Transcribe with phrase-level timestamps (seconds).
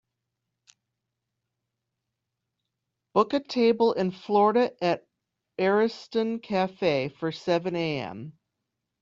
[3.13, 5.05] book a table in Florida at
[5.59, 8.33] Ariston Cafe for seven am